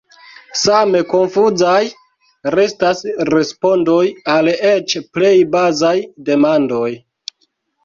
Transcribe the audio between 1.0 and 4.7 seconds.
konfuzaj restas respondoj al